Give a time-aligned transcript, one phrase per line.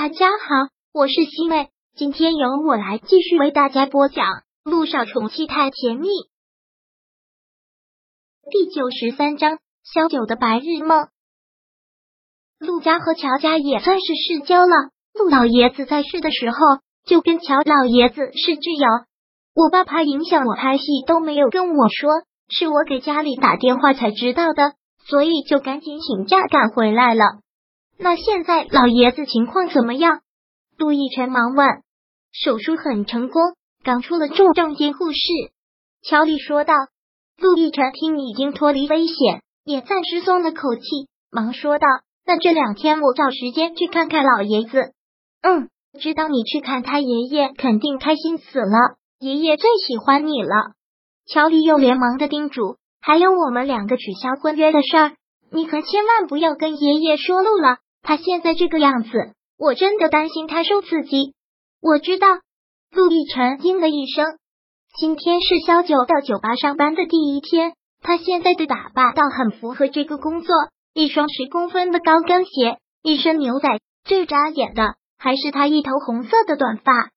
[0.00, 4.26] 大家好，我是西妹，今天由我来继续为大家播讲
[4.62, 6.06] 《陆少宠妻太甜蜜》
[8.48, 11.08] 第九十三章：萧九的白日梦。
[12.60, 14.72] 陆家和乔家也算是世交了。
[15.14, 16.56] 陆老爷子在世的时候，
[17.04, 19.04] 就跟乔老爷子是挚友。
[19.52, 24.74] 我爸怕影响我拍戏，都没有跟我说，是我给家里打电话才知道的，
[25.08, 27.24] 所以就赶紧请假赶回来了。
[27.98, 30.20] 那现在老爷子情况怎么样？
[30.76, 31.66] 陆亦辰忙问。
[32.32, 33.42] 手术很成功，
[33.82, 35.18] 刚出了重症监护室。
[36.02, 36.74] 乔丽说道。
[37.40, 41.86] 陆亦辰听已经脱离危险，也暂时松了口气，忙说道
[42.26, 44.92] ：“那这两天我找时间去看看老爷子。”
[45.42, 45.68] 嗯，
[46.00, 48.96] 知道你去看他爷爷，肯定开心死了。
[49.20, 50.72] 爷爷最喜欢你了。
[51.26, 55.12] 乔丽又连忙的叮嘱：“还有我们两个取消婚约的事儿，
[55.52, 57.78] 你可千万不要跟爷爷说漏了。
[58.02, 59.10] 他现在这个样子，
[59.58, 61.34] 我真的担心他受刺激。”
[61.80, 62.26] 我知道。
[62.90, 64.24] 陆亦辰应了一声。
[64.98, 70.54] 今天是萧九到酒吧上班的第一天，他现在的打扮倒很符合这个工作：
[70.94, 73.68] 一双十公分的高跟鞋，一身牛仔，
[74.04, 77.10] 最扎眼的还是他一头红色的短发。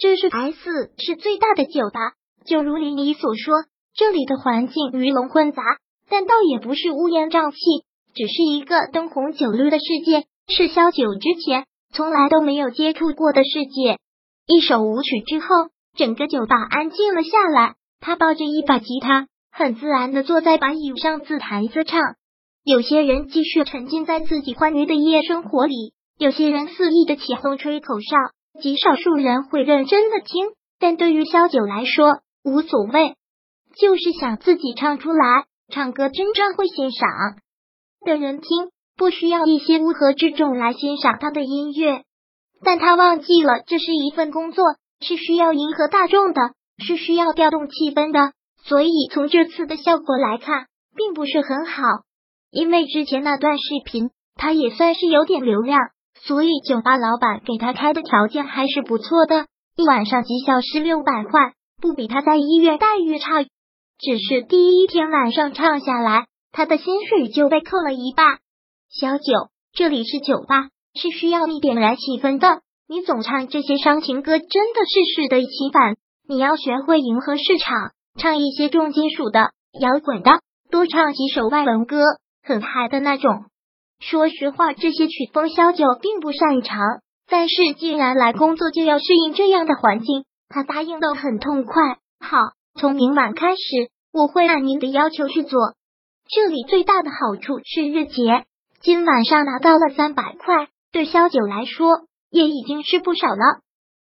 [0.00, 2.12] 这是 S 是最大的酒吧，
[2.46, 5.62] 就如林里所说，这里的环境鱼龙混杂，
[6.08, 7.58] 但倒也不是乌烟瘴气，
[8.18, 14.00] 只是一个灯红酒绿的世界，是萧九之前从来都没有接触过的世界。
[14.44, 15.46] 一首舞曲之后，
[15.96, 17.76] 整个酒吧安静了下来。
[18.00, 22.00] 他抱着一把吉他，很自然的坐在把椅上自弹自唱。
[22.64, 28.16] 有些人继续沉浸在自己欢愉的夜生活里，有些人肆意的起哄吹口哨，
[28.60, 30.48] 极少数人会认真的听。
[30.80, 33.14] 但对于萧九来说，无所谓，
[33.76, 35.44] 就是想自己唱出来。
[35.72, 37.08] 唱歌真正会欣赏
[38.04, 38.48] 的人听，
[38.96, 42.02] 不需要一些乌合之众来欣赏他的音乐。
[42.62, 44.64] 但他忘记了，这是一份工作，
[45.00, 46.40] 是需要迎合大众的，
[46.84, 48.32] 是需要调动气氛的。
[48.64, 51.82] 所以从这次的效果来看，并不是很好。
[52.50, 55.78] 因为之前那段视频，他也算是有点流量，
[56.20, 59.46] 所以酒吧老板给他开的条件还是不错的，
[59.76, 63.44] 一晚上绩效是六百块，不比他在医院待遇差。
[63.98, 66.26] 只是第一天晚上唱下来，
[66.58, 68.40] 他的薪水就被扣了一半。
[68.90, 70.70] 小九，这里是酒吧。
[70.92, 72.62] 是需要你点燃气氛的。
[72.88, 75.94] 你总唱这些伤情歌，真的是适得其反。
[76.28, 82.02] 你要学会迎合市场，唱一些重金属的、摇滚的，多唱几首外文歌，
[82.42, 83.44] 很嗨的那种。
[84.00, 86.80] 说实话，这些曲风萧九并不擅长，
[87.28, 91.98] 但是既然来工作就要适应这样的环境，他答应的很痛快。
[92.18, 92.36] 好，
[92.80, 95.60] 从明晚开始，我会按您的要求去做。
[96.30, 98.44] 这里最大的好处是日结，
[98.82, 100.68] 今晚上拿到了三百块。
[100.92, 103.62] 对萧九来说，也已经是不少了。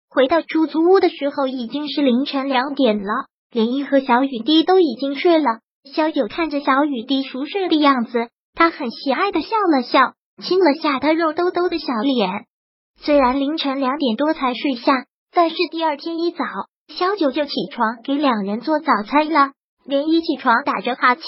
[0.09, 3.27] 回到出租屋的时候，已经是凌晨两点了。
[3.51, 5.59] 连依和小雨滴都已经睡了。
[5.93, 12.47] 萧九看着小雨滴熟睡的样子，他很喜爱的笑了笑，亲了下他肉嘟嘟的小脸。
[13.01, 16.43] 虽然凌晨两点多才睡下，但是第二天一早，
[16.87, 19.51] 萧九就起床给两人做早餐了。
[19.85, 21.23] 连依起床打着哈欠，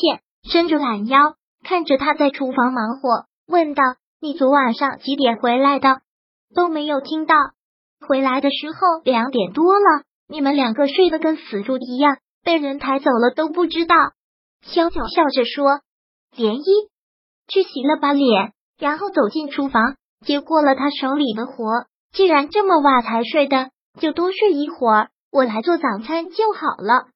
[0.49, 3.83] 伸着懒腰，看着他在厨房忙活，问道。
[4.19, 6.01] 你昨晚上几点回来的？
[6.55, 7.35] 都没有听到。
[8.07, 10.03] 回来的时候两点多了。
[10.27, 13.95] 你们两个睡得跟死猪一样，被人抬走了都不知道。
[14.61, 15.81] 萧九笑着说
[16.35, 16.89] ：“涟漪，
[17.47, 21.85] 去洗了把脸，然后走进厨房，接过了他手里的活。
[22.11, 23.69] 既然这么晚才睡的，
[23.99, 27.07] 就多睡一会儿，我来做早餐就好了。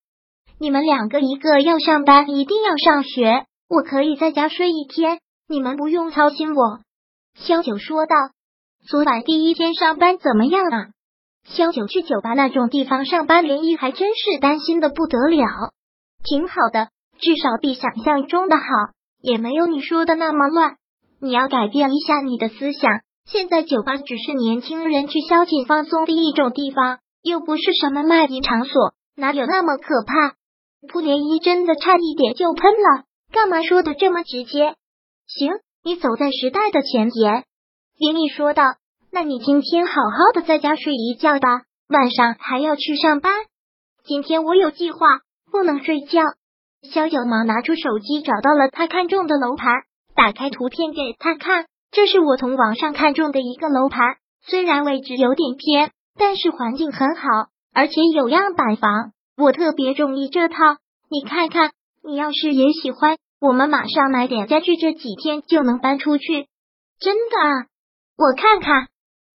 [0.62, 6.82] 你们两个，一个要上班，一定要上学，我可以在家睡一天，你们不用操心我。”
[7.34, 8.16] 萧九说道
[8.88, 10.90] ：“昨晚第一天上班怎么样啊？”
[11.50, 15.48] 萧九去酒吧那种地方上班，连依还真是担心的不得了。
[16.24, 16.90] 挺好的，
[17.20, 18.64] 至少比想象中的好，
[19.20, 20.76] 也没有你说的那么乱。
[21.20, 23.02] 你要改变一下你的思想。
[23.26, 30.35] 现在酒吧只是年轻人去消遣放松的一种地方，又不是什么卖淫场所，哪有那么可怕？
[30.88, 34.76] 扑连依真的差一点就喷了，干嘛说的这么直接？
[35.28, 35.52] 行。
[35.84, 37.44] 你走在时代的前沿，
[37.98, 38.76] 林毅说道
[39.12, 43.34] ：“那你今天好好的在家睡一觉吧，晚上还要去上班。
[44.04, 45.00] 今天我有计划，
[45.52, 46.22] 不能睡觉。”
[46.94, 49.72] 肖九忙拿出手机，找到了他看中的楼盘，
[50.16, 51.66] 打开图片给他看。
[51.90, 57.24] 这是我从网上看中的一个楼盘，虽然位置有点偏，但是环境很好，
[57.74, 60.55] 而且有样板房，我特别中意这套。
[61.09, 61.72] 你看看，
[62.03, 63.17] 你要是也喜欢。
[63.40, 66.47] 我们马上买点家具，这几天就能搬出去。
[66.99, 67.66] 真的啊？
[68.17, 68.88] 我看看。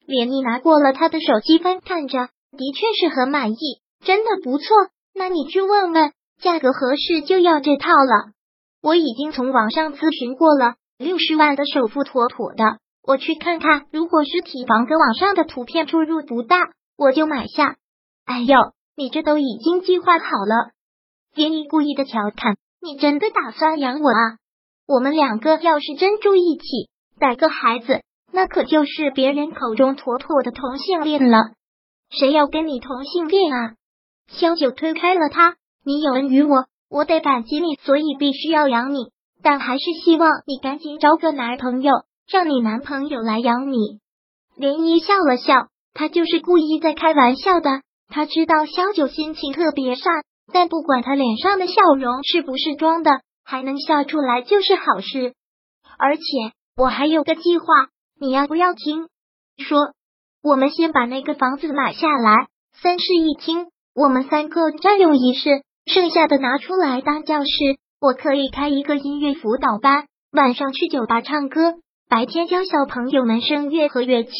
[0.06, 4.66] 连妮拿过了他的手机翻看着，的确是很满意，真的不错。
[5.14, 8.32] 那你去问问，价格合适就要这套了。
[8.82, 12.76] 我已经从网上咨询过了，六十万的首付妥妥的。
[13.02, 16.58] 我去看看，如果实体房跟网上的图片出入不大，
[16.98, 17.76] 我就买下。
[18.26, 18.58] 哎呦，
[18.96, 20.70] 你这都已经计划好了。
[21.34, 24.38] 连妮故意的调侃：“你真的打算养我啊？
[24.86, 26.88] 我们两个要是真住一起，
[27.18, 28.02] 带个孩子，
[28.32, 31.38] 那可就是别人口中妥妥的同性恋了。
[32.10, 33.74] 谁要跟你同性恋啊？”
[34.28, 39.12] 萧九推开了他：“你有恩于我，我得感激你，所以必须要养你。
[39.42, 41.92] 但还是希望你赶紧找个男朋友，
[42.30, 43.98] 让你男朋友来养你。”
[44.56, 47.82] 涟漪笑了笑，他就是故意在开玩笑的。
[48.08, 50.22] 他知道萧九心情特别善。
[50.52, 53.10] 但不管他脸上的笑容是不是装的，
[53.44, 55.32] 还能笑出来就是好事。
[55.98, 56.22] 而且
[56.76, 57.64] 我还有个计划，
[58.20, 59.08] 你要不要听？
[59.56, 59.94] 说，
[60.42, 62.48] 我们先把那个房子买下来，
[62.82, 67.48] 三室一厅，我们三个占用一室，剩下的拿出来当教室。
[67.98, 71.76] 我可以开一个音乐辅导班，晚上去酒吧唱歌，
[72.10, 74.30] 白天教小朋友们声乐和乐器。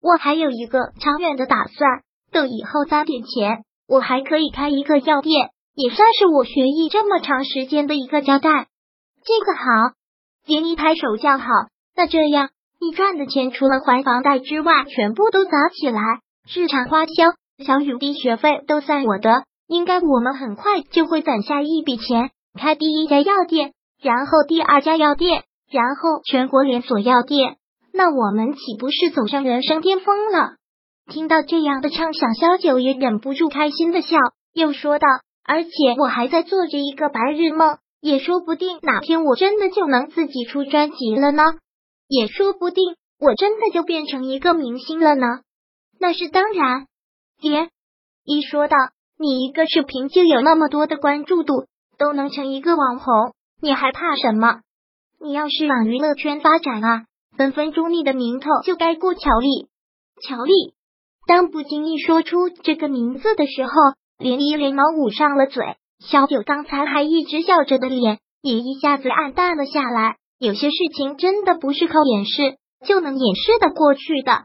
[0.00, 2.02] 我还有一个长远的打算，
[2.34, 3.64] 等以后攒点钱。
[3.86, 8.66] 我还可以开一个药店，也算是我学艺这么长时间的一个交代。
[9.24, 9.94] 这个好，
[10.46, 11.46] 杰尼拍手叫好。
[11.94, 12.48] 那这样，
[12.80, 16.00] 你赚的钱除了还房贷之外，全部都砸起来，
[16.54, 17.34] 日常花销、
[17.64, 19.44] 小雨滴学费都算我的。
[19.66, 23.72] 应该我们很快就会攒下一笔钱，开第一家药店，
[24.02, 27.56] 然后第二家药店，然后全国连锁药店。
[27.92, 30.56] 那我们岂不是走上人生巅峰了？
[31.06, 34.16] 听到这样的畅想，萧九也忍不住开心的笑，
[34.52, 35.06] 又说道
[35.44, 41.42] ：“而且我还在做着一个白日梦，也说不定哪天我真的就能自己出专辑了呢，
[42.08, 45.26] 也说不定我真的就变成一个明星了呢。
[46.00, 46.86] 那是当然。”
[47.40, 47.68] 爹
[48.24, 48.76] 一说到
[49.18, 51.66] 你一个视频就有那么多的关注度，
[51.98, 54.60] 都能成一个网红，你还怕什么？
[55.20, 57.04] 你要是往娱乐圈发展啊，
[57.36, 59.68] 分分钟你的名头就该过乔丽，
[60.26, 60.72] 乔丽。
[61.26, 63.72] 当不经意说出这个名字的时候，
[64.18, 65.76] 林依连忙捂上了嘴。
[66.00, 70.16] 小九刚才还一直笑着的脸，也一下子暗淡了下来。
[70.38, 74.44] 有些事情真的不是靠掩饰就能掩饰的过去的。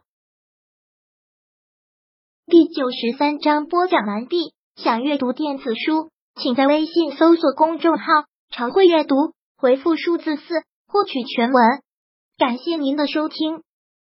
[2.46, 4.54] 第九十三章播讲完毕。
[4.76, 8.04] 想阅读电子书，请在微信搜索公众号
[8.50, 9.16] “常会阅读”，
[9.60, 11.62] 回复数字四获取全文。
[12.38, 13.62] 感谢您的收听。